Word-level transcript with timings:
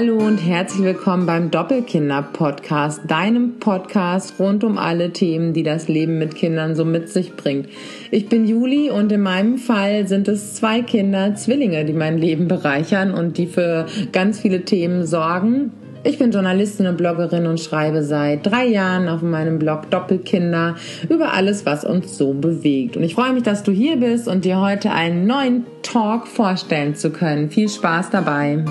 Hallo 0.00 0.16
und 0.16 0.38
herzlich 0.38 0.84
willkommen 0.84 1.26
beim 1.26 1.50
Doppelkinder-Podcast, 1.50 3.00
deinem 3.08 3.58
Podcast 3.58 4.38
rund 4.38 4.62
um 4.62 4.78
alle 4.78 5.10
Themen, 5.10 5.54
die 5.54 5.64
das 5.64 5.88
Leben 5.88 6.18
mit 6.18 6.36
Kindern 6.36 6.76
so 6.76 6.84
mit 6.84 7.08
sich 7.08 7.34
bringt. 7.34 7.68
Ich 8.12 8.28
bin 8.28 8.46
Juli 8.46 8.90
und 8.90 9.10
in 9.10 9.22
meinem 9.22 9.58
Fall 9.58 10.06
sind 10.06 10.28
es 10.28 10.54
zwei 10.54 10.82
Kinder, 10.82 11.34
Zwillinge, 11.34 11.84
die 11.84 11.94
mein 11.94 12.16
Leben 12.16 12.46
bereichern 12.46 13.12
und 13.12 13.38
die 13.38 13.48
für 13.48 13.86
ganz 14.12 14.38
viele 14.38 14.64
Themen 14.64 15.04
sorgen. 15.04 15.72
Ich 16.04 16.16
bin 16.16 16.30
Journalistin 16.30 16.86
und 16.86 16.96
Bloggerin 16.96 17.48
und 17.48 17.58
schreibe 17.58 18.04
seit 18.04 18.46
drei 18.46 18.66
Jahren 18.66 19.08
auf 19.08 19.22
meinem 19.22 19.58
Blog 19.58 19.90
Doppelkinder 19.90 20.76
über 21.08 21.32
alles, 21.32 21.66
was 21.66 21.84
uns 21.84 22.16
so 22.16 22.34
bewegt. 22.34 22.96
Und 22.96 23.02
ich 23.02 23.16
freue 23.16 23.32
mich, 23.32 23.42
dass 23.42 23.64
du 23.64 23.72
hier 23.72 23.96
bist 23.96 24.28
und 24.28 24.44
dir 24.44 24.60
heute 24.60 24.92
einen 24.92 25.26
neuen 25.26 25.66
Talk 25.82 26.28
vorstellen 26.28 26.94
zu 26.94 27.10
können. 27.10 27.50
Viel 27.50 27.68
Spaß 27.68 28.10
dabei. 28.10 28.62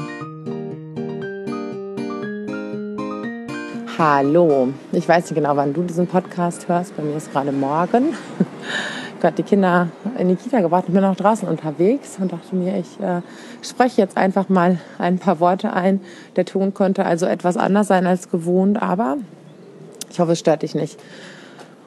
Hallo, 3.99 4.67
ich 4.91 5.09
weiß 5.09 5.23
nicht 5.23 5.33
genau, 5.33 5.55
wann 5.55 5.73
du 5.73 5.81
diesen 5.81 6.05
Podcast 6.05 6.67
hörst. 6.67 6.95
Bei 6.95 7.01
mir 7.01 7.17
ist 7.17 7.31
gerade 7.31 7.51
morgen. 7.51 8.13
Ich 9.17 9.25
habe 9.25 9.35
die 9.35 9.41
Kinder 9.41 9.87
in 10.19 10.27
die 10.27 10.35
Kita 10.35 10.61
gebracht 10.61 10.83
und 10.87 10.93
bin 10.93 11.01
noch 11.01 11.15
draußen 11.15 11.47
unterwegs 11.47 12.19
und 12.21 12.31
dachte 12.31 12.55
mir, 12.55 12.77
ich 12.77 12.99
äh, 12.99 13.21
spreche 13.63 13.99
jetzt 13.99 14.15
einfach 14.15 14.47
mal 14.47 14.77
ein 14.99 15.17
paar 15.17 15.39
Worte 15.39 15.73
ein. 15.73 16.01
Der 16.35 16.45
Ton 16.45 16.75
konnte 16.75 17.03
also 17.03 17.25
etwas 17.25 17.57
anders 17.57 17.87
sein 17.87 18.05
als 18.05 18.29
gewohnt, 18.29 18.79
aber 18.79 19.17
ich 20.11 20.19
hoffe, 20.19 20.33
es 20.33 20.39
stört 20.39 20.61
dich 20.61 20.75
nicht. 20.75 20.99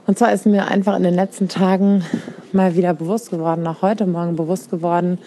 Und 0.08 0.18
zwar 0.18 0.32
ist 0.32 0.44
mir 0.44 0.66
einfach 0.66 0.96
in 0.96 1.04
den 1.04 1.14
letzten 1.14 1.46
Tagen 1.46 2.04
mal 2.50 2.74
wieder 2.74 2.94
bewusst 2.94 3.30
geworden, 3.30 3.64
auch 3.68 3.82
heute 3.82 4.08
Morgen 4.08 4.34
bewusst 4.34 4.68
geworden, 4.68 5.18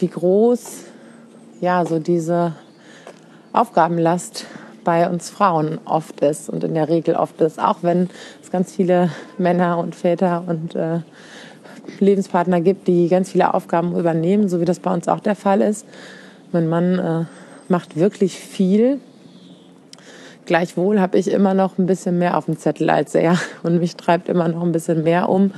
wie 0.00 0.08
groß 0.08 0.86
ja 1.60 1.86
so 1.86 2.00
diese 2.00 2.54
Aufgabenlast 3.52 4.46
bei 4.86 5.10
uns 5.10 5.30
Frauen 5.30 5.80
oft 5.84 6.20
ist 6.20 6.48
und 6.48 6.62
in 6.62 6.74
der 6.74 6.88
Regel 6.88 7.16
oft 7.16 7.40
ist, 7.40 7.58
auch 7.58 7.78
wenn 7.82 8.08
es 8.40 8.52
ganz 8.52 8.72
viele 8.72 9.10
Männer 9.36 9.78
und 9.78 9.96
Väter 9.96 10.44
und 10.46 10.76
äh, 10.76 11.00
Lebenspartner 11.98 12.60
gibt, 12.60 12.86
die 12.86 13.08
ganz 13.08 13.32
viele 13.32 13.52
Aufgaben 13.52 13.98
übernehmen, 13.98 14.48
so 14.48 14.60
wie 14.60 14.64
das 14.64 14.78
bei 14.78 14.94
uns 14.94 15.08
auch 15.08 15.18
der 15.18 15.34
Fall 15.34 15.60
ist. 15.60 15.86
Mein 16.52 16.68
Mann 16.68 16.98
äh, 17.00 17.24
macht 17.68 17.96
wirklich 17.96 18.38
viel. 18.38 19.00
Gleichwohl 20.44 21.00
habe 21.00 21.18
ich 21.18 21.32
immer 21.32 21.52
noch 21.52 21.78
ein 21.78 21.86
bisschen 21.86 22.16
mehr 22.18 22.36
auf 22.36 22.44
dem 22.44 22.56
Zettel 22.56 22.88
als 22.88 23.16
er 23.16 23.36
und 23.64 23.80
mich 23.80 23.96
treibt 23.96 24.28
immer 24.28 24.46
noch 24.46 24.62
ein 24.62 24.70
bisschen 24.70 25.02
mehr 25.02 25.28
um 25.28 25.50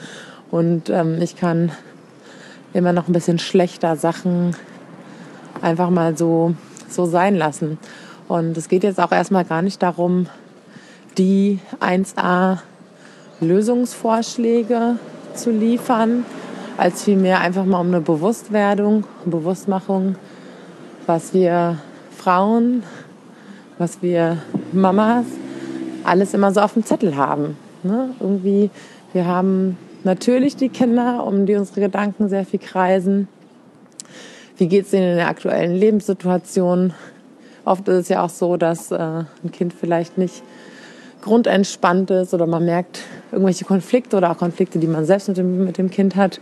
und 0.50 0.88
ähm, 0.88 1.20
ich 1.20 1.36
kann 1.36 1.70
immer 2.72 2.94
noch 2.94 3.08
ein 3.08 3.12
bisschen 3.12 3.38
schlechter 3.38 3.96
Sachen 3.96 4.56
einfach 5.60 5.90
mal 5.90 6.16
so 6.16 6.54
so 6.88 7.04
sein 7.04 7.36
lassen. 7.36 7.78
Und 8.28 8.56
es 8.56 8.68
geht 8.68 8.84
jetzt 8.84 9.00
auch 9.00 9.10
erstmal 9.10 9.44
gar 9.44 9.62
nicht 9.62 9.82
darum, 9.82 10.26
die 11.16 11.58
1a 11.80 12.58
Lösungsvorschläge 13.40 14.96
zu 15.34 15.50
liefern, 15.50 16.24
als 16.76 17.02
vielmehr 17.02 17.40
einfach 17.40 17.64
mal 17.64 17.80
um 17.80 17.88
eine 17.88 18.00
Bewusstwerdung, 18.00 19.04
Bewusstmachung, 19.24 20.16
was 21.06 21.32
wir 21.32 21.78
Frauen, 22.16 22.82
was 23.78 24.02
wir 24.02 24.38
Mamas 24.72 25.24
alles 26.04 26.34
immer 26.34 26.52
so 26.52 26.60
auf 26.60 26.74
dem 26.74 26.84
Zettel 26.84 27.16
haben. 27.16 27.56
Ne? 27.82 28.10
Irgendwie, 28.20 28.70
wir 29.12 29.26
haben 29.26 29.76
natürlich 30.04 30.56
die 30.56 30.68
Kinder, 30.68 31.24
um 31.24 31.46
die 31.46 31.54
unsere 31.54 31.80
Gedanken 31.80 32.28
sehr 32.28 32.44
viel 32.44 32.60
kreisen. 32.60 33.28
Wie 34.56 34.68
geht 34.68 34.86
es 34.86 34.92
ihnen 34.92 35.10
in 35.10 35.16
der 35.16 35.28
aktuellen 35.28 35.74
Lebenssituation? 35.74 36.92
Oft 37.68 37.86
ist 37.88 37.96
es 37.96 38.08
ja 38.08 38.24
auch 38.24 38.30
so, 38.30 38.56
dass 38.56 38.90
äh, 38.90 38.96
ein 38.96 39.52
Kind 39.52 39.74
vielleicht 39.74 40.16
nicht 40.16 40.42
grundentspannt 41.20 42.10
ist 42.10 42.32
oder 42.32 42.46
man 42.46 42.64
merkt 42.64 43.00
irgendwelche 43.30 43.66
Konflikte 43.66 44.16
oder 44.16 44.30
auch 44.30 44.38
Konflikte, 44.38 44.78
die 44.78 44.86
man 44.86 45.04
selbst 45.04 45.28
mit 45.28 45.36
dem, 45.36 45.66
mit 45.66 45.76
dem 45.76 45.90
Kind 45.90 46.16
hat. 46.16 46.40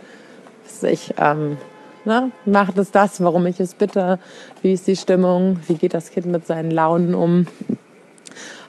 Ich 0.82 1.14
ähm, 1.18 1.56
ne, 2.04 2.30
macht 2.44 2.78
es 2.78 2.92
das, 2.92 3.20
warum 3.20 3.44
ich 3.46 3.58
es 3.58 3.74
bitte, 3.74 4.20
wie 4.62 4.72
ist 4.72 4.86
die 4.86 4.94
Stimmung, 4.94 5.58
wie 5.66 5.74
geht 5.74 5.94
das 5.94 6.10
Kind 6.12 6.26
mit 6.26 6.46
seinen 6.46 6.70
Launen 6.70 7.12
um, 7.16 7.48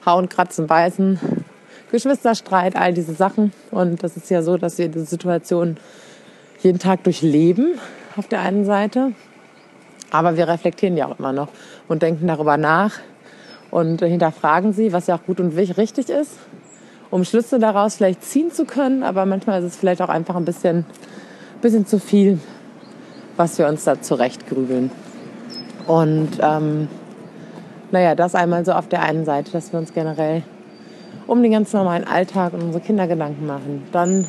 hauen, 0.04 0.28
kratzen, 0.28 0.66
beißen, 0.66 1.20
Geschwisterstreit, 1.92 2.76
all 2.76 2.92
diese 2.92 3.14
Sachen. 3.14 3.54
Und 3.70 4.02
das 4.02 4.18
ist 4.18 4.32
ja 4.32 4.42
so, 4.42 4.58
dass 4.58 4.80
wir 4.80 4.88
diese 4.88 5.06
Situation 5.06 5.78
jeden 6.64 6.80
Tag 6.80 7.04
durchleben 7.04 7.78
auf 8.16 8.28
der 8.28 8.40
einen 8.40 8.66
Seite 8.66 9.12
aber 10.12 10.38
wir 10.38 10.48
reflektieren 10.48 10.98
ja 10.98 11.08
auch 11.08 11.20
immer 11.20 11.34
noch 11.34 11.50
und 11.88 12.02
denken 12.02 12.28
darüber 12.28 12.58
nach 12.58 12.94
und 13.72 14.02
hinterfragen 14.02 14.74
sie, 14.74 14.94
was 14.94 15.08
ja 15.08 15.16
auch 15.16 15.24
gut 15.26 15.40
und 15.40 15.56
richtig 15.56 16.10
ist, 16.10 16.38
um 17.10 17.24
Schlüsse 17.24 17.60
daraus 17.60 17.96
vielleicht 17.96 18.24
ziehen 18.24 18.52
zu 18.52 18.66
können. 18.66 19.04
Aber 19.04 19.26
manchmal 19.26 19.60
ist 19.60 19.66
es 19.66 19.76
vielleicht 19.76 20.02
auch 20.02 20.10
einfach 20.10 20.36
ein 20.36 20.46
bisschen, 20.46 20.86
bisschen 21.62 21.86
zu 21.86 22.00
viel, 22.00 22.40
was 23.36 23.58
wir 23.58 23.68
uns 23.68 23.84
da 23.84 24.02
zurechtgrübeln. 24.02 24.92
Und 25.86 26.30
ähm, 26.42 26.88
naja, 27.92 28.16
das 28.16 28.36
einmal 28.36 28.66
so 28.66 28.74
auf 28.74 28.88
der 28.88 29.02
einen 29.02 29.26
Seite, 29.26 29.52
dass 29.52 29.72
wir 29.72 29.80
uns 29.80 29.94
generell 29.94 30.44
um 31.28 31.42
den 31.42 31.52
ganz 31.52 31.74
normalen 31.74 32.06
Alltag 32.06 32.54
und 32.54 32.62
unsere 32.62 32.84
Kinder 32.84 33.08
Gedanken 33.08 33.46
machen. 33.46 33.84
Dann 33.92 34.26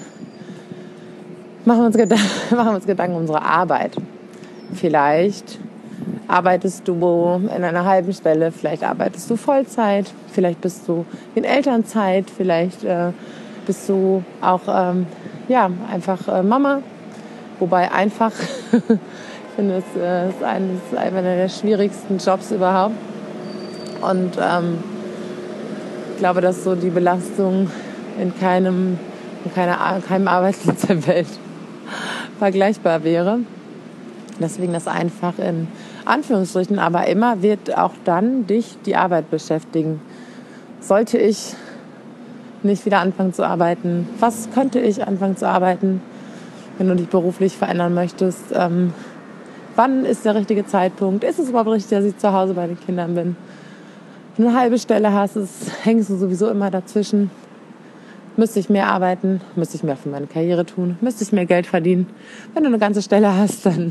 machen 1.65 1.81
wir 1.81 1.87
uns, 1.87 1.97
Gedanken, 1.97 2.25
machen 2.57 2.69
wir 2.69 2.75
uns 2.75 2.87
Gedanken 2.87 3.15
um 3.15 3.21
unsere 3.23 3.43
Arbeit. 3.43 3.97
Vielleicht 4.75 5.59
arbeitest 6.29 6.87
du 6.87 7.41
in 7.57 7.65
einer 7.65 7.85
halben 7.85 8.13
Stelle, 8.13 8.53
vielleicht 8.53 8.85
arbeitest 8.85 9.31
du 9.31 9.37
Vollzeit, 9.37 10.13
vielleicht 10.31 10.61
bist 10.61 10.87
du 10.87 11.07
in 11.35 11.45
Elternzeit, 11.45 12.27
vielleicht 12.31 12.85
äh, 12.85 13.13
bist 13.67 13.89
du 13.89 14.23
auch 14.43 14.61
ähm, 14.69 15.07
ja, 15.49 15.71
einfach 15.91 16.29
äh, 16.29 16.43
Mama. 16.43 16.83
Wobei 17.59 17.91
einfach, 17.91 18.33
ich 18.73 19.55
finde, 19.57 19.77
es 19.77 20.01
äh, 20.01 20.29
ist, 20.29 20.43
eines, 20.43 20.81
einer 20.97 21.23
der 21.23 21.49
schwierigsten 21.49 22.19
Jobs 22.19 22.53
überhaupt. 22.53 22.95
Und 24.01 24.37
ähm, 24.41 24.79
ich 26.13 26.19
glaube, 26.19 26.41
dass 26.41 26.63
so 26.63 26.75
die 26.75 26.91
Belastung 26.91 27.71
in 28.21 28.39
keinem, 28.39 28.99
in 29.45 29.55
keiner, 29.55 30.01
keinem 30.07 30.29
Arbeitsplatz 30.29 30.83
der 30.89 31.07
Welt 31.07 31.29
vergleichbar 32.39 33.03
wäre. 33.03 33.41
Deswegen 34.41 34.73
das 34.73 34.87
einfach 34.87 35.39
in 35.39 35.69
Anführungsstrichen, 36.05 36.79
aber 36.79 37.07
immer 37.07 37.43
wird 37.43 37.77
auch 37.77 37.93
dann 38.05 38.47
dich 38.47 38.77
die 38.87 38.97
Arbeit 38.97 39.31
beschäftigen. 39.31 40.01
Sollte 40.81 41.19
ich 41.19 41.55
nicht 42.63 42.87
wieder 42.87 43.01
anfangen 43.01 43.33
zu 43.33 43.45
arbeiten? 43.45 44.09
Was 44.21 44.51
könnte 44.53 44.81
ich 44.81 45.07
anfangen 45.07 45.37
zu 45.37 45.49
arbeiten, 45.49 46.01
wenn 46.79 46.89
du 46.89 46.97
dich 46.97 47.09
beruflich 47.09 47.57
verändern 47.57 47.95
möchtest? 47.95 48.45
Ähm, 48.53 48.93
wann 49.77 50.05
ist 50.05 50.25
der 50.25 50.35
richtige 50.35 50.67
Zeitpunkt? 50.67 51.25
Ist 51.25 51.39
es 51.39 51.49
überhaupt 51.49 51.71
richtig, 51.71 51.91
dass 51.91 52.05
ich 52.05 52.17
zu 52.17 52.33
Hause 52.33 52.55
bei 52.55 52.67
den 52.67 52.79
Kindern 52.79 53.15
bin? 53.15 53.37
Wenn 54.37 54.45
du 54.45 54.51
eine 54.51 54.61
halbe 54.61 54.79
Stelle 54.79 55.13
hast, 55.13 55.37
hängst 55.83 56.11
du 56.11 56.17
sowieso 56.17 56.49
immer 56.49 56.71
dazwischen. 56.71 57.31
Müsste 58.39 58.61
ich 58.61 58.71
mehr 58.71 58.87
arbeiten? 58.87 59.41
Müsste 59.57 59.75
ich 59.75 59.83
mehr 59.83 59.97
für 59.97 60.09
meine 60.09 60.29
Karriere 60.29 60.65
tun? 60.65 60.97
Müsste 61.01 61.25
ich 61.25 61.33
mehr 61.33 61.45
Geld 61.45 61.67
verdienen? 61.67 62.07
Wenn 62.55 62.63
du 62.63 62.69
eine 62.69 62.79
ganze 62.79 63.03
Stelle 63.03 63.37
hast, 63.37 63.67
dann 63.67 63.91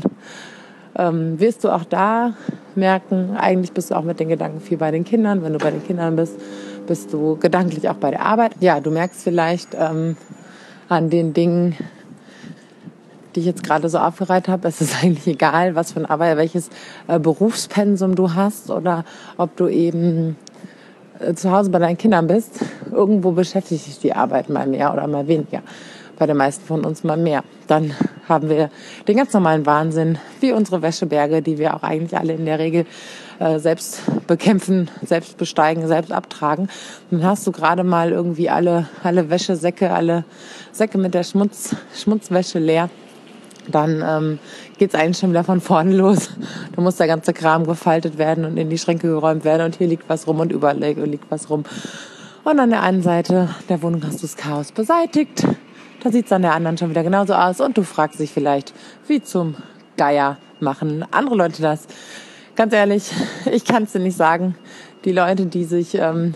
ähm, 0.96 1.38
wirst 1.38 1.64
du 1.64 1.68
auch 1.68 1.84
da 1.84 2.32
merken, 2.74 3.36
eigentlich 3.36 3.72
bist 3.72 3.90
du 3.90 3.94
auch 3.94 4.04
mit 4.04 4.20
den 4.20 4.30
Gedanken 4.30 4.62
viel 4.62 4.78
bei 4.78 4.90
den 4.90 5.04
Kindern. 5.04 5.42
Wenn 5.42 5.52
du 5.52 5.58
bei 5.58 5.70
den 5.70 5.84
Kindern 5.86 6.16
bist, 6.16 6.40
bist 6.86 7.12
du 7.12 7.36
gedanklich 7.36 7.90
auch 7.90 7.96
bei 7.96 8.10
der 8.10 8.24
Arbeit. 8.24 8.52
Ja, 8.60 8.80
du 8.80 8.90
merkst 8.90 9.22
vielleicht 9.22 9.76
ähm, 9.78 10.16
an 10.88 11.10
den 11.10 11.34
Dingen, 11.34 11.76
die 13.34 13.40
ich 13.40 13.46
jetzt 13.46 13.62
gerade 13.62 13.90
so 13.90 13.98
aufgereiht 13.98 14.48
habe, 14.48 14.66
es 14.66 14.80
ist 14.80 14.96
eigentlich 15.04 15.26
egal, 15.26 15.74
was 15.74 15.92
für 15.92 16.00
ein 16.00 16.06
Arbeit, 16.06 16.38
welches 16.38 16.70
äh, 17.06 17.18
Berufspensum 17.18 18.14
du 18.14 18.32
hast 18.32 18.70
oder 18.70 19.04
ob 19.36 19.54
du 19.58 19.68
eben 19.68 20.36
zu 21.34 21.50
Hause 21.50 21.70
bei 21.70 21.78
deinen 21.78 21.98
Kindern 21.98 22.26
bist. 22.26 22.60
Irgendwo 22.90 23.32
beschäftigt 23.32 23.86
dich 23.86 23.98
die 23.98 24.12
Arbeit 24.12 24.48
mal 24.48 24.66
mehr 24.66 24.92
oder 24.92 25.06
mal 25.06 25.26
weniger 25.26 25.62
bei 26.18 26.26
den 26.26 26.36
meisten 26.36 26.64
von 26.66 26.84
uns 26.84 27.04
mal 27.04 27.16
mehr. 27.16 27.44
Dann 27.68 27.94
haben 28.28 28.48
wir 28.48 28.70
den 29.06 29.16
ganz 29.16 29.32
normalen 29.32 29.64
Wahnsinn, 29.66 30.18
wie 30.40 30.52
unsere 30.52 30.82
Wäscheberge, 30.82 31.42
die 31.42 31.58
wir 31.58 31.74
auch 31.74 31.82
eigentlich 31.82 32.18
alle 32.18 32.34
in 32.34 32.44
der 32.44 32.58
Regel 32.58 32.86
äh, 33.38 33.58
selbst 33.58 34.02
bekämpfen, 34.26 34.90
selbst 35.02 35.38
besteigen, 35.38 35.86
selbst 35.86 36.12
abtragen. 36.12 36.68
dann 37.10 37.24
hast 37.24 37.46
du 37.46 37.52
gerade 37.52 37.84
mal 37.84 38.10
irgendwie 38.10 38.50
alle, 38.50 38.88
alle 39.04 39.30
Wäschesäcke, 39.30 39.92
alle 39.92 40.24
Säcke 40.72 40.98
mit 40.98 41.14
der 41.14 41.22
Schmutz, 41.22 41.74
Schmutzwäsche 41.94 42.58
leer. 42.58 42.90
Dann 43.70 44.02
ähm, 44.06 44.38
geht 44.78 44.94
es 44.94 45.00
eigentlich 45.00 45.18
schon 45.18 45.30
wieder 45.30 45.44
von 45.44 45.60
vorne 45.60 45.94
los. 45.94 46.30
Da 46.74 46.82
muss 46.82 46.96
der 46.96 47.06
ganze 47.06 47.32
Kram 47.32 47.66
gefaltet 47.66 48.18
werden 48.18 48.44
und 48.44 48.56
in 48.56 48.70
die 48.70 48.78
Schränke 48.78 49.08
geräumt 49.08 49.44
werden 49.44 49.66
und 49.66 49.76
hier 49.76 49.88
liegt 49.88 50.08
was 50.08 50.26
rum 50.26 50.38
und 50.40 50.52
überall 50.52 50.78
liegt 50.78 51.30
was 51.30 51.50
rum. 51.50 51.64
Und 52.44 52.60
an 52.60 52.70
der 52.70 52.82
einen 52.82 53.02
Seite 53.02 53.48
der 53.68 53.82
Wohnung 53.82 54.02
hast 54.06 54.18
du 54.18 54.22
das 54.22 54.36
Chaos 54.36 54.70
beseitigt. 54.70 55.44
Da 56.02 56.12
sieht 56.12 56.26
es 56.26 56.32
an 56.32 56.42
der 56.42 56.54
anderen 56.54 56.78
schon 56.78 56.90
wieder 56.90 57.02
genauso 57.02 57.34
aus 57.34 57.60
und 57.60 57.76
du 57.76 57.82
fragst 57.82 58.20
dich 58.20 58.30
vielleicht, 58.30 58.72
wie 59.08 59.20
zum 59.20 59.56
Geier 59.96 60.36
machen 60.60 61.04
andere 61.10 61.34
Leute 61.34 61.62
das? 61.62 61.88
ganz 62.58 62.72
ehrlich, 62.72 63.04
ich 63.52 63.64
kann 63.64 63.84
es 63.84 63.92
dir 63.92 64.00
nicht 64.00 64.16
sagen. 64.16 64.56
Die 65.08 65.14
Leute, 65.14 65.46
die 65.46 65.64
sich, 65.64 65.94
ähm, 65.94 66.34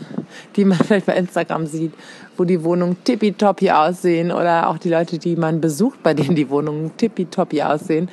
die 0.57 0.65
man 0.65 0.79
vielleicht 0.87 1.05
bei 1.05 1.15
Instagram 1.15 1.67
sieht, 1.67 1.93
wo 2.39 2.45
die 2.45 2.65
Wohnungen 2.65 2.97
tippitoppi 3.05 3.71
aussehen 3.71 4.33
oder 4.33 4.71
auch 4.71 4.79
die 4.79 4.89
Leute, 4.89 5.19
die 5.19 5.37
man 5.37 5.61
besucht, 5.61 6.03
bei 6.03 6.15
denen 6.15 6.35
die 6.35 6.49
Wohnungen 6.49 6.91
tippitoppi 6.97 7.61
aussehen. 7.61 8.09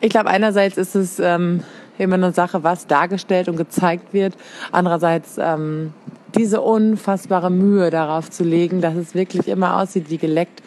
Ich 0.00 0.10
glaube, 0.10 0.30
einerseits 0.30 0.76
ist 0.76 0.94
es 0.94 1.18
ähm, 1.18 1.64
immer 1.98 2.14
eine 2.14 2.30
Sache, 2.30 2.62
was 2.62 2.86
dargestellt 2.86 3.48
und 3.48 3.56
gezeigt 3.56 4.14
wird. 4.14 4.34
Andererseits 4.70 5.38
ähm, 5.40 5.92
diese 6.36 6.60
unfassbare 6.60 7.50
Mühe 7.50 7.90
darauf 7.90 8.30
zu 8.30 8.44
legen, 8.44 8.80
dass 8.80 8.94
es 8.94 9.16
wirklich 9.16 9.48
immer 9.48 9.82
aussieht 9.82 10.08
wie 10.08 10.18
geleckt. 10.18 10.62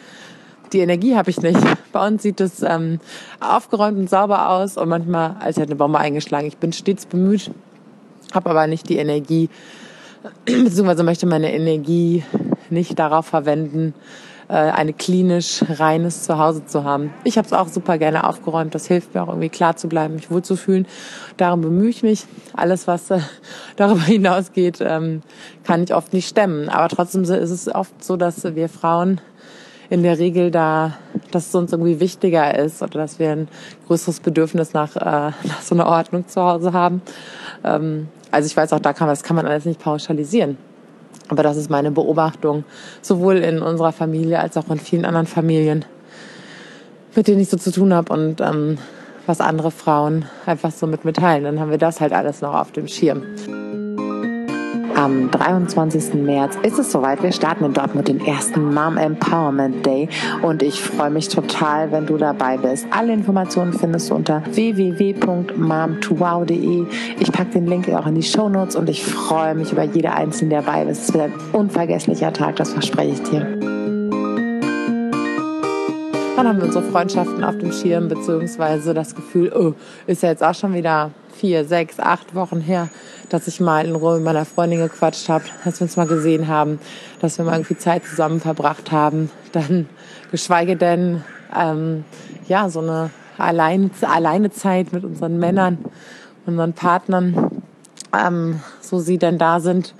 Die 0.74 0.80
Energie 0.80 1.16
habe 1.16 1.30
ich 1.30 1.40
nicht. 1.40 1.58
Bei 1.92 2.06
uns 2.06 2.22
sieht 2.22 2.42
es 2.42 2.62
ähm, 2.62 3.00
aufgeräumt 3.40 3.96
und 3.96 4.10
sauber 4.10 4.50
aus 4.50 4.76
und 4.76 4.90
manchmal, 4.90 5.36
als 5.40 5.56
hätte 5.56 5.68
eine 5.68 5.76
Bombe 5.76 5.98
eingeschlagen. 5.98 6.46
Ich 6.46 6.58
bin 6.58 6.74
stets 6.74 7.06
bemüht, 7.06 7.50
habe 8.34 8.50
aber 8.50 8.66
nicht 8.66 8.88
die 8.88 8.98
Energie, 8.98 9.48
beziehungsweise 10.44 11.02
möchte 11.02 11.26
meine 11.26 11.52
Energie 11.52 12.24
nicht 12.70 12.98
darauf 12.98 13.26
verwenden, 13.26 13.94
äh, 14.50 14.54
eine 14.54 14.92
klinisch 14.92 15.62
reines 15.68 16.24
Zuhause 16.24 16.66
zu 16.66 16.82
haben. 16.82 17.14
Ich 17.22 17.38
habe 17.38 17.46
es 17.46 17.52
auch 17.52 17.68
super 17.68 17.98
gerne 17.98 18.26
aufgeräumt. 18.26 18.74
Das 18.74 18.86
hilft 18.86 19.14
mir 19.14 19.22
auch 19.22 19.28
irgendwie 19.28 19.48
klar 19.48 19.76
zu 19.76 19.88
bleiben, 19.88 20.14
mich 20.14 20.30
wohlzufühlen. 20.30 20.86
Darum 21.36 21.60
bemühe 21.60 21.88
ich 21.88 22.02
mich. 22.02 22.24
Alles, 22.54 22.88
was 22.88 23.10
äh, 23.10 23.20
darüber 23.76 24.02
hinausgeht, 24.02 24.78
ähm, 24.80 25.22
kann 25.62 25.84
ich 25.84 25.94
oft 25.94 26.12
nicht 26.12 26.28
stemmen. 26.28 26.68
Aber 26.68 26.88
trotzdem 26.88 27.22
ist 27.22 27.30
es 27.30 27.72
oft 27.72 28.02
so, 28.02 28.16
dass 28.16 28.42
wir 28.42 28.68
Frauen 28.68 29.20
in 29.88 30.02
der 30.02 30.18
Regel 30.18 30.50
da, 30.50 30.94
dass 31.30 31.48
es 31.48 31.54
uns 31.54 31.72
irgendwie 31.72 32.00
wichtiger 32.00 32.56
ist 32.58 32.82
oder 32.82 32.98
dass 32.98 33.18
wir 33.18 33.30
ein 33.30 33.48
größeres 33.86 34.20
Bedürfnis 34.20 34.72
nach, 34.72 34.96
äh, 34.96 35.00
nach 35.44 35.62
so 35.62 35.76
einer 35.76 35.86
Ordnung 35.86 36.26
zu 36.26 36.42
Hause 36.42 36.72
haben. 36.72 37.02
Also 38.30 38.46
ich 38.46 38.56
weiß 38.56 38.72
auch, 38.72 38.80
da 38.80 38.92
kann, 38.92 39.08
das 39.08 39.22
kann 39.22 39.36
man 39.36 39.46
alles 39.46 39.64
nicht 39.64 39.80
pauschalisieren. 39.80 40.56
Aber 41.28 41.42
das 41.42 41.56
ist 41.56 41.70
meine 41.70 41.90
Beobachtung, 41.90 42.64
sowohl 43.02 43.36
in 43.38 43.60
unserer 43.60 43.92
Familie 43.92 44.40
als 44.40 44.56
auch 44.56 44.68
in 44.70 44.78
vielen 44.78 45.04
anderen 45.04 45.26
Familien, 45.26 45.84
mit 47.14 47.28
denen 47.28 47.40
ich 47.40 47.48
so 47.48 47.56
zu 47.56 47.70
tun 47.70 47.94
habe 47.94 48.12
und 48.12 48.40
ähm, 48.40 48.78
was 49.26 49.40
andere 49.40 49.70
Frauen 49.70 50.24
einfach 50.46 50.72
so 50.72 50.86
mit 50.86 51.04
mitteilen. 51.04 51.44
Dann 51.44 51.60
haben 51.60 51.70
wir 51.70 51.78
das 51.78 52.00
halt 52.00 52.12
alles 52.12 52.40
noch 52.40 52.54
auf 52.54 52.72
dem 52.72 52.88
Schirm. 52.88 53.22
Am 55.00 55.30
23. 55.30 56.12
März 56.12 56.58
ist 56.62 56.78
es 56.78 56.92
soweit. 56.92 57.22
Wir 57.22 57.32
starten 57.32 57.64
in 57.64 57.72
Dortmund 57.72 58.08
den 58.08 58.20
ersten 58.20 58.74
Mom 58.74 58.98
Empowerment 58.98 59.86
Day 59.86 60.10
und 60.42 60.62
ich 60.62 60.78
freue 60.78 61.08
mich 61.08 61.30
total, 61.30 61.90
wenn 61.90 62.04
du 62.04 62.18
dabei 62.18 62.58
bist. 62.58 62.86
Alle 62.90 63.14
Informationen 63.14 63.72
findest 63.72 64.10
du 64.10 64.16
unter 64.16 64.42
www.mom2wow.de. 64.52 66.84
Ich 67.18 67.32
packe 67.32 67.52
den 67.52 67.66
Link 67.66 67.88
auch 67.88 68.06
in 68.06 68.14
die 68.14 68.22
Show 68.22 68.50
Notes 68.50 68.76
und 68.76 68.90
ich 68.90 69.02
freue 69.02 69.54
mich 69.54 69.72
über 69.72 69.84
jede 69.84 70.12
einzelne, 70.12 70.50
der 70.50 70.60
dabei 70.60 70.82
ist. 70.82 71.08
Es 71.08 71.14
wird 71.14 71.24
ein 71.24 71.32
unvergesslicher 71.54 72.34
Tag, 72.34 72.56
das 72.56 72.74
verspreche 72.74 73.12
ich 73.12 73.22
dir. 73.22 73.79
Dann 76.40 76.48
haben 76.48 76.60
wir 76.60 76.68
unsere 76.68 76.90
Freundschaften 76.90 77.44
auf 77.44 77.58
dem 77.58 77.70
Schirm, 77.70 78.08
beziehungsweise 78.08 78.94
das 78.94 79.14
Gefühl, 79.14 79.52
oh, 79.54 79.74
ist 80.06 80.22
ja 80.22 80.30
jetzt 80.30 80.42
auch 80.42 80.54
schon 80.54 80.72
wieder 80.72 81.10
vier, 81.34 81.66
sechs, 81.66 82.00
acht 82.00 82.34
Wochen 82.34 82.62
her, 82.62 82.88
dass 83.28 83.46
ich 83.46 83.60
mal 83.60 83.84
in 83.84 83.94
Ruhe 83.94 84.14
mit 84.14 84.24
meiner 84.24 84.46
Freundin 84.46 84.78
gequatscht 84.78 85.28
habe, 85.28 85.44
dass 85.66 85.80
wir 85.80 85.84
uns 85.84 85.98
mal 85.98 86.06
gesehen 86.06 86.48
haben, 86.48 86.78
dass 87.20 87.36
wir 87.36 87.44
mal 87.44 87.56
irgendwie 87.56 87.76
Zeit 87.76 88.06
zusammen 88.06 88.40
verbracht 88.40 88.90
haben. 88.90 89.30
Dann 89.52 89.86
geschweige 90.30 90.76
denn 90.76 91.22
ähm, 91.54 92.04
ja 92.48 92.70
so 92.70 92.80
eine 92.80 93.10
allein, 93.36 93.90
alleine 94.00 94.50
Zeit 94.50 94.94
mit 94.94 95.04
unseren 95.04 95.38
Männern, 95.38 95.76
unseren 96.46 96.72
Partnern, 96.72 97.62
ähm, 98.18 98.60
so 98.80 98.98
sie 98.98 99.18
denn 99.18 99.36
da 99.36 99.60
sind. 99.60 99.94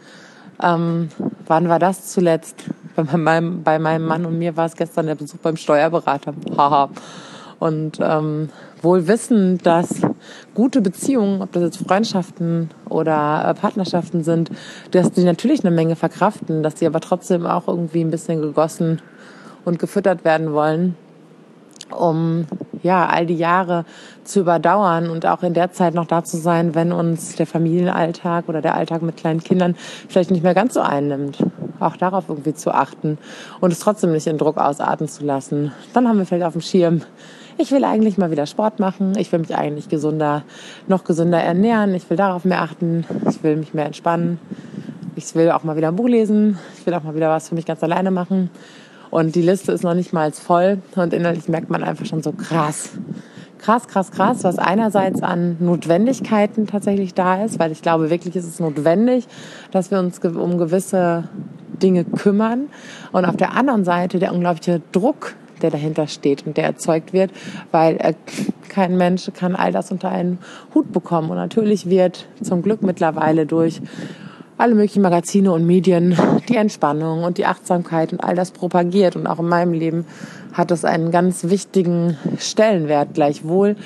Ähm, 0.62 1.10
wann 1.46 1.68
war 1.68 1.78
das 1.78 2.06
zuletzt? 2.06 2.64
Bei 3.04 3.16
meinem, 3.16 3.62
bei 3.62 3.78
meinem 3.78 4.06
Mann 4.06 4.26
und 4.26 4.38
mir 4.38 4.56
war 4.56 4.66
es 4.66 4.76
gestern 4.76 5.06
der 5.06 5.14
Besuch 5.14 5.38
beim 5.38 5.56
Steuerberater. 5.56 6.34
Haha. 6.56 6.90
Und 7.58 7.98
ähm, 8.00 8.48
wohl 8.80 9.06
wissen, 9.06 9.58
dass 9.58 10.00
gute 10.54 10.80
Beziehungen, 10.80 11.42
ob 11.42 11.52
das 11.52 11.62
jetzt 11.62 11.86
Freundschaften 11.86 12.70
oder 12.88 13.44
äh, 13.46 13.54
Partnerschaften 13.54 14.24
sind, 14.24 14.50
dass 14.92 15.12
die 15.12 15.24
natürlich 15.24 15.64
eine 15.64 15.74
Menge 15.74 15.94
verkraften, 15.94 16.62
dass 16.62 16.76
die 16.76 16.86
aber 16.86 17.00
trotzdem 17.00 17.46
auch 17.46 17.68
irgendwie 17.68 18.00
ein 18.00 18.10
bisschen 18.10 18.40
gegossen 18.40 19.02
und 19.66 19.78
gefüttert 19.78 20.24
werden 20.24 20.54
wollen, 20.54 20.96
um 21.90 22.46
ja 22.82 23.06
all 23.06 23.26
die 23.26 23.36
Jahre 23.36 23.84
zu 24.24 24.40
überdauern 24.40 25.10
und 25.10 25.26
auch 25.26 25.42
in 25.42 25.52
der 25.52 25.72
Zeit 25.72 25.94
noch 25.94 26.06
da 26.06 26.24
zu 26.24 26.38
sein, 26.38 26.74
wenn 26.74 26.92
uns 26.92 27.36
der 27.36 27.46
Familienalltag 27.46 28.48
oder 28.48 28.62
der 28.62 28.74
Alltag 28.74 29.02
mit 29.02 29.18
kleinen 29.18 29.42
Kindern 29.42 29.76
vielleicht 30.08 30.30
nicht 30.30 30.42
mehr 30.42 30.54
ganz 30.54 30.74
so 30.74 30.80
einnimmt. 30.80 31.38
Auch 31.80 31.96
darauf 31.96 32.28
irgendwie 32.28 32.54
zu 32.54 32.72
achten 32.72 33.18
und 33.60 33.72
es 33.72 33.80
trotzdem 33.80 34.12
nicht 34.12 34.26
in 34.26 34.38
Druck 34.38 34.58
ausarten 34.58 35.08
zu 35.08 35.24
lassen. 35.24 35.72
Dann 35.92 36.06
haben 36.06 36.18
wir 36.18 36.26
vielleicht 36.26 36.44
auf 36.44 36.52
dem 36.52 36.62
Schirm, 36.62 37.02
ich 37.58 37.72
will 37.72 37.84
eigentlich 37.84 38.16
mal 38.16 38.30
wieder 38.30 38.46
Sport 38.46 38.78
machen, 38.78 39.16
ich 39.18 39.32
will 39.32 39.40
mich 39.40 39.54
eigentlich 39.54 39.88
gesunder, 39.88 40.44
noch 40.88 41.04
gesünder 41.04 41.40
ernähren, 41.42 41.94
ich 41.94 42.08
will 42.08 42.16
darauf 42.16 42.44
mehr 42.44 42.62
achten, 42.62 43.04
ich 43.28 43.42
will 43.42 43.56
mich 43.56 43.74
mehr 43.74 43.86
entspannen, 43.86 44.38
ich 45.16 45.34
will 45.34 45.50
auch 45.50 45.64
mal 45.64 45.76
wieder 45.76 45.88
ein 45.88 45.96
Buch 45.96 46.08
lesen, 46.08 46.58
ich 46.78 46.86
will 46.86 46.94
auch 46.94 47.02
mal 47.02 47.14
wieder 47.14 47.28
was 47.28 47.48
für 47.48 47.54
mich 47.54 47.66
ganz 47.66 47.82
alleine 47.82 48.10
machen. 48.10 48.50
Und 49.10 49.34
die 49.34 49.42
Liste 49.42 49.72
ist 49.72 49.82
noch 49.82 49.94
nicht 49.94 50.12
mal 50.12 50.30
voll 50.32 50.78
und 50.94 51.12
innerlich 51.12 51.48
merkt 51.48 51.68
man 51.68 51.82
einfach 51.82 52.06
schon 52.06 52.22
so 52.22 52.32
krass. 52.32 52.90
Krass, 53.60 53.88
krass, 53.88 54.10
krass, 54.10 54.42
was 54.42 54.58
einerseits 54.58 55.22
an 55.22 55.56
Notwendigkeiten 55.60 56.66
tatsächlich 56.66 57.12
da 57.12 57.44
ist, 57.44 57.58
weil 57.58 57.72
ich 57.72 57.82
glaube 57.82 58.08
wirklich 58.08 58.34
ist 58.34 58.46
es 58.46 58.58
notwendig, 58.58 59.28
dass 59.70 59.90
wir 59.90 59.98
uns 59.98 60.18
um 60.20 60.56
gewisse 60.56 61.24
Dinge 61.82 62.04
kümmern. 62.04 62.68
Und 63.12 63.26
auf 63.26 63.36
der 63.36 63.54
anderen 63.54 63.84
Seite 63.84 64.18
der 64.18 64.32
unglaubliche 64.32 64.80
Druck, 64.92 65.34
der 65.60 65.70
dahinter 65.70 66.06
steht 66.06 66.46
und 66.46 66.56
der 66.56 66.64
erzeugt 66.64 67.12
wird, 67.12 67.32
weil 67.70 67.96
äh, 67.96 68.14
kein 68.70 68.96
Mensch 68.96 69.30
kann 69.34 69.54
all 69.54 69.72
das 69.72 69.92
unter 69.92 70.08
einen 70.08 70.38
Hut 70.74 70.90
bekommen. 70.90 71.28
Und 71.28 71.36
natürlich 71.36 71.90
wird 71.90 72.28
zum 72.42 72.62
Glück 72.62 72.82
mittlerweile 72.82 73.44
durch 73.44 73.82
alle 74.60 74.74
möglichen 74.74 75.00
Magazine 75.00 75.52
und 75.52 75.66
Medien 75.66 76.14
die 76.48 76.56
Entspannung 76.56 77.24
und 77.24 77.38
die 77.38 77.46
Achtsamkeit 77.46 78.12
und 78.12 78.22
all 78.22 78.34
das 78.34 78.50
propagiert. 78.50 79.16
Und 79.16 79.26
auch 79.26 79.38
in 79.38 79.48
meinem 79.48 79.72
Leben 79.72 80.04
hat 80.52 80.70
es 80.70 80.84
einen 80.84 81.10
ganz 81.10 81.44
wichtigen 81.44 82.18
Stellenwert. 82.38 83.14
Gleichwohl 83.14 83.76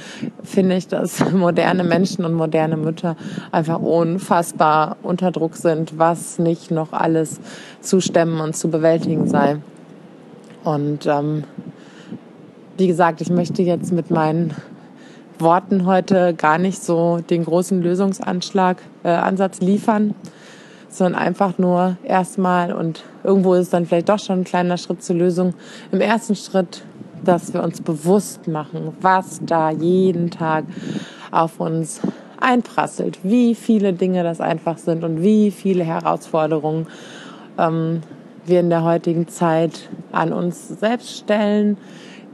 finde 0.43 0.75
ich, 0.77 0.89
dass 0.89 1.31
moderne 1.33 1.85
Menschen 1.85 2.25
und 2.25 2.35
moderne 2.35 2.77
Mütter 2.77 3.17
einfach 3.53 3.79
unfassbar 3.79 4.97
unter 5.05 5.31
Druck 5.31 5.55
sind, 5.57 5.97
was 5.97 6.41
nicht 6.41 6.73
noch 6.73 6.93
alles 6.93 7.39
zu 7.81 8.01
stemmen 8.01 8.41
und 8.41 8.57
zu 8.57 8.69
bewältigen 8.69 9.29
sei. 9.29 9.59
Und 10.65 11.07
ähm, 11.07 11.45
wie 12.79 12.89
gesagt, 12.89 13.21
ich 13.21 13.31
möchte 13.31 13.63
jetzt 13.63 13.93
mit 13.93 14.11
meinen 14.11 14.55
Worten 15.39 15.87
heute 15.87 16.35
gar 16.35 16.59
nicht 16.59 16.83
so 16.83 17.21
den 17.31 17.45
großen 17.45 17.81
Lösungsanschlag, 17.81 18.79
äh, 19.05 19.09
Ansatz 19.11 19.61
liefern, 19.61 20.15
sondern 20.99 21.21
einfach 21.21 21.59
nur 21.59 21.97
erstmal 22.05 22.73
und 22.73 23.05
irgendwo 23.23 23.55
ist 23.55 23.73
dann 23.73 23.87
vielleicht 23.87 24.09
doch 24.09 24.19
schon 24.19 24.41
ein 24.41 24.45
kleiner 24.45 24.77
Schritt 24.77 25.03
zur 25.03 25.17
Lösung. 25.17 25.55
Im 25.93 26.01
ersten 26.01 26.37
Schritt, 26.37 26.85
dass 27.25 27.53
wir 27.53 27.63
uns 27.63 27.81
bewusst 27.81 28.49
machen, 28.49 28.93
was 29.01 29.41
da 29.43 29.71
jeden 29.71 30.31
Tag 30.31 30.65
auf 31.31 31.59
uns 31.59 32.01
einprasselt, 32.41 33.19
wie 33.23 33.55
viele 33.55 33.93
Dinge 33.93 34.23
das 34.23 34.41
einfach 34.41 34.79
sind 34.79 35.03
und 35.05 35.23
wie 35.23 35.51
viele 35.51 35.85
Herausforderungen 35.85 36.87
ähm, 37.59 38.03
wir 38.47 38.61
in 38.61 38.71
der 38.71 38.85
heutigen 38.85 39.29
Zeit 39.29 39.89
an 40.13 40.33
uns 40.33 40.69
selbst 40.69 41.17
stellen, 41.17 41.79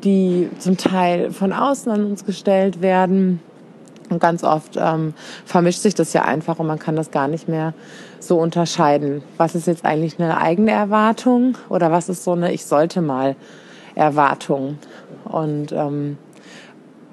die 0.02 0.48
zum 0.58 0.76
Teil 0.76 1.30
von 1.30 1.52
außen 1.52 1.92
an 1.92 2.04
uns 2.04 2.24
gestellt 2.24 2.82
werden. 2.82 3.40
Und 4.10 4.20
ganz 4.20 4.44
oft 4.44 4.76
ähm, 4.76 5.14
vermischt 5.44 5.80
sich 5.80 5.94
das 5.94 6.12
ja 6.12 6.22
einfach 6.22 6.58
und 6.58 6.66
man 6.66 6.78
kann 6.78 6.96
das 6.96 7.10
gar 7.10 7.28
nicht 7.28 7.48
mehr 7.48 7.74
so 8.18 8.38
unterscheiden. 8.38 9.22
Was 9.36 9.54
ist 9.54 9.66
jetzt 9.66 9.84
eigentlich 9.84 10.18
eine 10.18 10.36
eigene 10.36 10.72
Erwartung 10.72 11.56
oder 11.68 11.90
was 11.90 12.08
ist 12.08 12.24
so 12.24 12.32
eine 12.32 12.52
Ich 12.52 12.64
sollte 12.64 13.00
mal 13.00 13.36
Erwartung? 13.94 14.78
Und 15.24 15.72
ähm, 15.72 16.18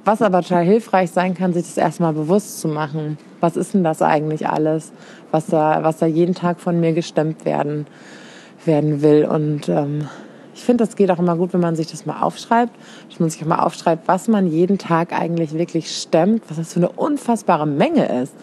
was 0.03 0.21
aber 0.21 0.41
total 0.41 0.63
hilfreich 0.63 1.11
sein 1.11 1.33
kann, 1.33 1.53
sich 1.53 1.63
das 1.63 1.77
erstmal 1.77 2.13
bewusst 2.13 2.59
zu 2.59 2.67
machen. 2.67 3.17
Was 3.39 3.55
ist 3.55 3.73
denn 3.73 3.83
das 3.83 4.01
eigentlich 4.01 4.47
alles, 4.47 4.91
was 5.31 5.45
da, 5.47 5.83
was 5.83 5.97
da 5.97 6.05
jeden 6.05 6.33
Tag 6.33 6.59
von 6.59 6.79
mir 6.79 6.93
gestemmt 6.93 7.45
werden 7.45 7.85
werden 8.67 9.01
will. 9.01 9.25
Und 9.25 9.69
ähm, 9.69 10.07
ich 10.57 10.63
finde, 10.63 10.83
das 10.83 10.95
geht 10.95 11.11
auch 11.11 11.19
immer 11.19 11.35
gut, 11.35 11.53
wenn 11.53 11.59
man 11.59 11.75
sich 11.75 11.85
das 11.85 12.07
mal 12.07 12.19
aufschreibt, 12.19 12.73
dass 13.09 13.19
man 13.19 13.29
sich 13.29 13.43
auch 13.43 13.47
mal 13.47 13.59
aufschreibt, 13.59 14.07
was 14.07 14.27
man 14.27 14.47
jeden 14.47 14.79
Tag 14.79 15.13
eigentlich 15.13 15.53
wirklich 15.53 15.95
stemmt, 15.95 16.41
was 16.49 16.57
das 16.57 16.73
für 16.73 16.79
eine 16.79 16.89
unfassbare 16.89 17.67
Menge 17.67 18.21
ist. 18.23 18.33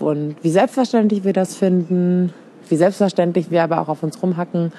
Und 0.00 0.36
wie 0.42 0.50
selbstverständlich 0.50 1.22
wir 1.22 1.34
das 1.34 1.54
finden, 1.54 2.32
wie 2.70 2.76
selbstverständlich 2.76 3.50
wir 3.50 3.62
aber 3.62 3.82
auch 3.82 3.88
auf 3.88 4.02
uns 4.02 4.22
rumhacken, 4.22 4.72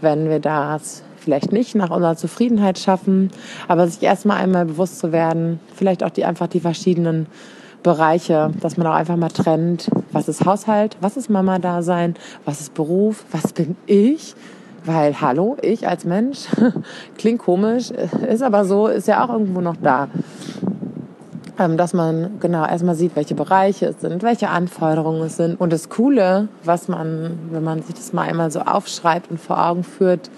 wenn 0.00 0.28
wir 0.28 0.40
das 0.40 1.04
vielleicht 1.18 1.52
nicht 1.52 1.76
nach 1.76 1.90
unserer 1.90 2.16
Zufriedenheit 2.16 2.80
schaffen, 2.80 3.30
aber 3.68 3.86
sich 3.86 4.02
erstmal 4.02 4.38
einmal 4.38 4.64
bewusst 4.64 4.98
zu 4.98 5.12
werden, 5.12 5.60
vielleicht 5.76 6.02
auch 6.02 6.10
die 6.10 6.24
einfach 6.24 6.48
die 6.48 6.60
verschiedenen 6.60 7.26
Bereiche, 7.84 8.50
dass 8.60 8.76
man 8.76 8.88
auch 8.88 8.94
einfach 8.94 9.16
mal 9.16 9.28
trennt, 9.28 9.88
was 10.10 10.28
ist 10.28 10.44
Haushalt, 10.44 10.96
was 11.00 11.16
ist 11.16 11.30
Mama-Dasein, 11.30 12.16
was 12.44 12.60
ist 12.60 12.74
Beruf, 12.74 13.24
was 13.30 13.52
bin 13.52 13.76
ich, 13.86 14.34
weil, 14.88 15.20
hallo, 15.20 15.56
ich 15.62 15.86
als 15.86 16.04
Mensch, 16.04 16.46
klingt 17.18 17.38
komisch, 17.40 17.90
ist 17.90 18.42
aber 18.42 18.64
so, 18.64 18.88
ist 18.88 19.06
ja 19.06 19.24
auch 19.24 19.28
irgendwo 19.28 19.60
noch 19.60 19.76
da. 19.76 20.08
Ähm, 21.58 21.76
dass 21.76 21.92
man 21.92 22.38
genau 22.40 22.64
erstmal 22.64 22.94
sieht, 22.94 23.14
welche 23.14 23.34
Bereiche 23.34 23.86
es 23.86 24.00
sind, 24.00 24.22
welche 24.22 24.48
Anforderungen 24.48 25.22
es 25.22 25.36
sind. 25.36 25.60
Und 25.60 25.72
das 25.72 25.88
Coole, 25.88 26.48
was 26.64 26.88
man, 26.88 27.38
wenn 27.50 27.64
man 27.64 27.82
sich 27.82 27.94
das 27.94 28.12
mal 28.12 28.22
einmal 28.22 28.50
so 28.50 28.60
aufschreibt 28.60 29.30
und 29.30 29.38
vor 29.38 29.64
Augen 29.64 29.84
führt, 29.84 30.30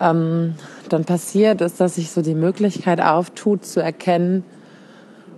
ähm, 0.00 0.54
dann 0.88 1.04
passiert, 1.04 1.60
ist, 1.60 1.80
dass 1.80 1.94
sich 1.94 2.10
so 2.10 2.22
die 2.22 2.34
Möglichkeit 2.34 3.00
auftut, 3.00 3.64
zu 3.64 3.80
erkennen, 3.80 4.44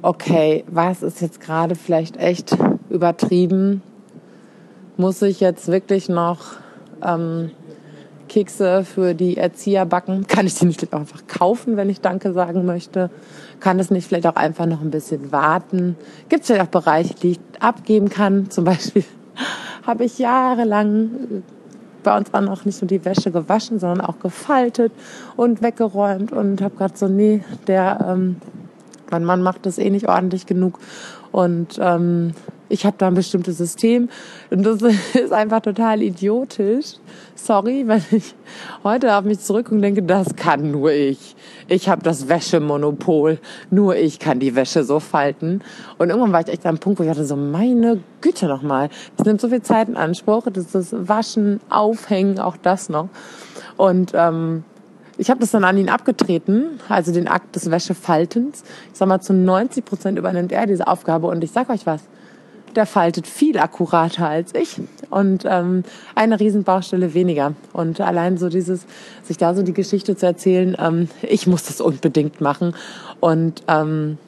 okay, 0.03 0.65
was 0.69 1.03
ist 1.03 1.21
jetzt 1.21 1.41
gerade 1.41 1.75
vielleicht 1.75 2.17
echt 2.17 2.57
übertrieben? 2.89 3.83
Muss 4.97 5.21
ich 5.21 5.41
jetzt 5.41 5.69
wirklich 5.69 6.09
noch 6.09 6.63
ähm, 7.05 7.51
Kekse 8.33 8.85
für 8.85 9.15
die 9.15 9.37
Erzieher 9.37 9.85
backen? 9.85 10.27
Kann 10.29 10.47
ich 10.47 10.55
die 10.55 10.65
nicht 10.65 10.93
einfach 10.95 11.27
kaufen, 11.27 11.77
wenn 11.77 11.91
ich 11.91 12.01
Danke 12.01 12.33
sagen 12.33 12.65
möchte? 12.65 13.11
Kann 13.61 13.79
es 13.79 13.91
nicht 13.91 14.09
vielleicht 14.09 14.27
auch 14.27 14.37
einfach 14.37 14.67
noch 14.67 14.81
ein 14.81 14.91
bisschen 14.91 15.33
warten? 15.33 15.97
Gibt 16.31 16.43
es 16.43 16.47
vielleicht 16.47 16.67
auch 16.67 16.81
Bereiche, 16.81 17.15
die 17.15 17.33
ich 17.33 17.41
abgeben 17.61 18.09
kann? 18.09 18.51
Zum 18.51 18.65
Beispiel 18.65 19.05
habe 19.87 20.05
ich 20.05 20.19
jahrelang 20.19 21.43
bei 22.03 22.17
uns 22.17 22.33
war 22.33 22.41
noch 22.41 22.65
nicht 22.65 22.83
nur 22.83 22.89
die 22.89 23.05
Wäsche 23.05 23.31
gewaschen, 23.31 23.79
sondern 23.79 24.01
auch 24.01 24.19
gefaltet 24.19 24.93
und 25.37 25.63
weggeräumt 25.63 26.33
und 26.33 26.61
habe 26.61 26.75
gerade 26.75 26.97
so, 26.97 27.07
nee, 27.07 27.45
der, 27.69 28.05
ähm, 28.09 28.37
mein 29.11 29.25
Mann 29.25 29.41
macht 29.41 29.67
das 29.67 29.79
eh 29.79 29.89
nicht 29.89 30.09
ordentlich 30.09 30.47
genug 30.47 30.81
und 31.31 31.79
ähm, 31.81 32.35
ich 32.73 32.87
habe 32.87 32.97
da 32.97 33.09
ein 33.09 33.15
bestimmtes 33.15 33.59
System 33.59 34.09
und 34.51 34.63
das 34.65 34.81
ist 35.15 35.33
einfach 35.33 35.61
total 35.61 36.03
idiotisch. 36.03 36.95
Sorry, 37.35 37.85
wenn 37.87 38.03
ich 38.11 38.35
heute 38.83 39.15
auf 39.15 39.25
mich 39.25 39.41
zurück 39.41 39.71
und 39.71 39.83
denke, 39.83 40.03
das 40.03 40.37
kann 40.37 40.71
nur 40.71 40.91
ich. 40.91 41.37
Ich 41.69 41.89
habe 41.89 42.03
das 42.03 42.29
Wäschemonopol. 42.29 43.39
Nur 43.71 43.97
ich 43.97 44.19
kann 44.19 44.41
die 44.41 44.55
Wäsche 44.55 44.85
so 44.85 45.01
falten. 45.01 45.61
Und 45.99 46.09
irgendwann 46.09 46.33
war 46.33 46.41
ich 46.41 46.49
echt 46.49 46.65
am 46.65 46.79
Punkt, 46.79 46.99
wo 46.99 47.05
ich 47.05 47.11
hatte 47.11 47.27
so, 47.27 47.37
meine 47.37 48.01
Güte 48.23 48.47
nochmal. 48.47 48.89
Das 49.17 49.27
nimmt 49.27 49.41
so 49.41 49.49
viel 49.49 49.63
Zeit 49.63 49.89
in 49.89 49.97
Anspruch. 49.97 50.47
Das 50.51 50.75
ist 50.75 51.09
Waschen, 51.09 51.61
Aufhängen, 51.69 52.39
auch 52.39 52.57
das 52.57 52.89
noch. 52.89 53.09
Und 53.77 54.13
ähm, 54.15 54.65
ich 55.19 55.29
habe 55.29 55.41
das 55.41 55.51
dann 55.51 55.65
an 55.65 55.77
ihn 55.77 55.91
abgetreten, 55.91 56.81
also 56.89 57.13
den 57.13 57.29
Akt 57.29 57.55
des 57.55 57.71
Wäschefaltens. 57.71 58.65
Ich 58.93 58.99
sag 58.99 59.09
mal, 59.09 59.21
zu 59.21 59.35
90 59.35 59.85
Prozent 59.85 60.19
übernimmt 60.19 60.53
er 60.53 60.67
diese 60.67 60.87
Aufgabe. 60.87 61.27
Und 61.27 61.45
ich 61.45 61.51
sag 61.51 61.69
euch 61.69 61.85
was, 61.87 62.03
der 62.75 62.87
faltet 62.87 63.27
viel 63.27 63.59
akkurater 63.59 64.29
als 64.29 64.55
ich 64.55 64.81
und 65.11 65.45
ähm, 65.47 65.85
eine 66.15 66.41
Riesenbaustelle 66.41 67.15
weniger. 67.15 67.55
Und 67.73 68.01
allein 68.01 68.39
so 68.39 68.49
dieses, 68.49 68.87
sich 69.23 69.37
da 69.37 69.55
so 69.55 69.63
die 69.63 69.75
Geschichte 69.75 70.17
zu 70.17 70.27
erzählen, 70.27 70.77
ähm, 70.79 71.09
ich 71.23 71.47
muss 71.47 71.65
das 71.65 71.81
unbedingt 71.81 72.41
machen 72.41 72.75
und 73.21 73.63
ähm, 73.69 74.19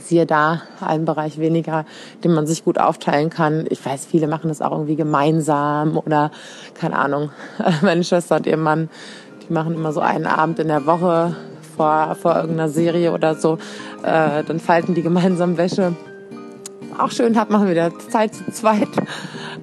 siehe 0.00 0.26
da 0.26 0.62
einen 0.80 1.04
Bereich 1.04 1.38
weniger, 1.38 1.84
den 2.24 2.32
man 2.32 2.46
sich 2.46 2.64
gut 2.64 2.78
aufteilen 2.78 3.30
kann. 3.30 3.66
Ich 3.68 3.84
weiß, 3.84 4.06
viele 4.06 4.26
machen 4.26 4.48
das 4.48 4.62
auch 4.62 4.72
irgendwie 4.72 4.96
gemeinsam 4.96 5.98
oder 5.98 6.30
keine 6.74 6.98
Ahnung. 6.98 7.30
Meine 7.82 8.04
Schwester 8.04 8.36
und 8.36 8.46
ihr 8.46 8.56
Mann, 8.56 8.88
die 9.46 9.52
machen 9.52 9.74
immer 9.74 9.92
so 9.92 10.00
einen 10.00 10.26
Abend 10.26 10.58
in 10.58 10.68
der 10.68 10.86
Woche 10.86 11.36
vor, 11.76 12.16
vor 12.20 12.36
irgendeiner 12.36 12.68
Serie 12.68 13.12
oder 13.12 13.34
so. 13.34 13.58
Äh, 14.02 14.44
dann 14.44 14.60
falten 14.60 14.94
die 14.94 15.02
gemeinsam 15.02 15.56
Wäsche 15.58 15.94
auch 16.98 17.10
schön 17.10 17.38
hat, 17.38 17.50
machen 17.50 17.66
wir 17.66 17.72
wieder 17.72 17.98
Zeit 18.10 18.34
zu 18.34 18.50
zweit. 18.52 18.88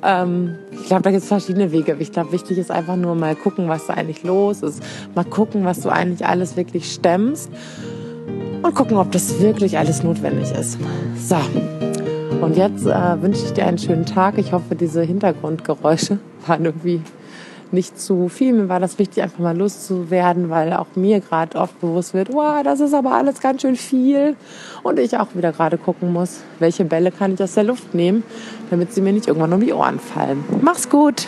Ähm, 0.04 0.56
ich 0.72 0.86
glaube, 0.86 1.04
da 1.04 1.12
gibt 1.12 1.24
es 1.24 1.28
verschiedene 1.28 1.72
Wege. 1.72 1.96
Ich 2.00 2.12
glaube, 2.12 2.32
wichtig 2.32 2.58
ist 2.58 2.72
einfach 2.72 2.96
nur 2.96 3.16
mal 3.16 3.36
gucken, 3.36 3.68
was 3.68 3.88
da 3.88 3.94
eigentlich 3.94 4.24
los 4.24 4.62
ist. 4.62 4.84
Mal 5.16 5.26
gucken, 5.26 5.66
was 5.66 5.82
du 5.82 5.90
eigentlich 5.90 6.26
alles 6.26 6.56
wirklich 6.58 6.92
stemmst. 6.92 7.50
Und 8.62 8.74
gucken, 8.74 8.98
ob 8.98 9.12
das 9.12 9.40
wirklich 9.40 9.78
alles 9.78 10.04
notwendig 10.04 10.52
ist. 10.52 10.78
So. 11.18 11.38
Und 12.42 12.58
jetzt 12.58 12.86
äh, 12.86 13.22
wünsche 13.22 13.46
ich 13.46 13.54
dir 13.54 13.66
einen 13.66 13.78
schönen 13.78 14.06
Tag. 14.06 14.38
Ich 14.38 14.52
hoffe, 14.52 14.76
diese 14.76 15.02
Hintergrundgeräusche 15.02 16.20
waren 16.48 16.66
irgendwie 16.66 17.02
nicht 17.74 18.00
zu 18.00 18.30
viel. 18.30 18.54
Mir 18.54 18.70
war 18.70 18.80
das 18.80 19.00
wichtig, 19.00 19.24
einfach 19.24 19.40
mal 19.40 19.58
loszuwerden, 19.58 20.50
weil 20.50 20.74
auch 20.74 20.88
mir 20.96 21.20
gerade 21.20 21.58
oft 21.58 21.80
bewusst 21.82 22.14
wird, 22.14 22.34
wow, 22.34 22.64
das 22.64 22.80
ist 22.80 22.94
aber 22.94 23.14
alles 23.14 23.40
ganz 23.40 23.62
schön 23.62 23.76
viel. 23.76 24.36
Und 24.84 25.00
ich 25.00 25.18
auch 25.18 25.28
wieder 25.34 25.52
gerade 25.52 25.78
gucken 25.78 26.12
muss, 26.14 26.42
welche 26.60 26.86
Bälle 26.86 27.12
kann 27.12 27.34
ich 27.34 27.44
aus 27.44 27.54
der 27.54 27.64
Luft 27.64 27.94
nehmen, 27.94 28.24
damit 28.70 28.94
sie 28.94 29.02
mir 29.02 29.14
nicht 29.14 29.28
irgendwann 29.28 29.54
um 29.54 29.62
die 29.62 29.74
Ohren 29.74 30.00
fallen. 30.00 30.44
Mach's 30.62 30.90
gut! 30.90 31.28